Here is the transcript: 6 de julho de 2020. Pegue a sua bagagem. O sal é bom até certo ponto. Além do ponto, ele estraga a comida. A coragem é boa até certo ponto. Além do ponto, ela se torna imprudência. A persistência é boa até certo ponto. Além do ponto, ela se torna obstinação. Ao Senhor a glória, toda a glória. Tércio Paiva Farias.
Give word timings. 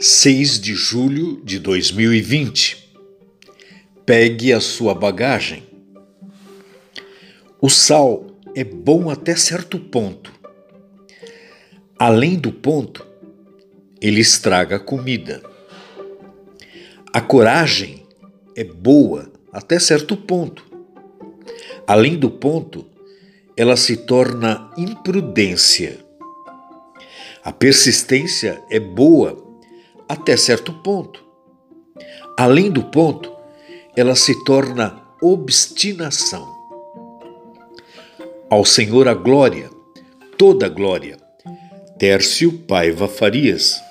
6 0.00 0.60
de 0.60 0.74
julho 0.76 1.42
de 1.42 1.58
2020. 1.58 2.94
Pegue 4.06 4.52
a 4.52 4.60
sua 4.60 4.94
bagagem. 4.94 5.64
O 7.60 7.68
sal 7.68 8.24
é 8.54 8.62
bom 8.62 9.10
até 9.10 9.34
certo 9.34 9.76
ponto. 9.80 10.32
Além 11.98 12.38
do 12.38 12.52
ponto, 12.52 13.04
ele 14.00 14.20
estraga 14.20 14.76
a 14.76 14.78
comida. 14.78 15.42
A 17.12 17.20
coragem 17.20 18.06
é 18.54 18.62
boa 18.62 19.32
até 19.52 19.80
certo 19.80 20.16
ponto. 20.16 20.64
Além 21.88 22.16
do 22.16 22.30
ponto, 22.30 22.86
ela 23.56 23.76
se 23.76 23.96
torna 23.96 24.70
imprudência. 24.76 25.98
A 27.42 27.50
persistência 27.50 28.62
é 28.70 28.78
boa 28.78 29.47
até 30.08 30.36
certo 30.36 30.72
ponto. 30.72 31.22
Além 32.36 32.70
do 32.70 32.84
ponto, 32.84 33.32
ela 33.96 34.14
se 34.14 34.44
torna 34.44 35.02
obstinação. 35.20 36.56
Ao 38.48 38.64
Senhor 38.64 39.08
a 39.08 39.14
glória, 39.14 39.70
toda 40.38 40.66
a 40.66 40.68
glória. 40.68 41.16
Tércio 41.98 42.52
Paiva 42.52 43.08
Farias. 43.08 43.87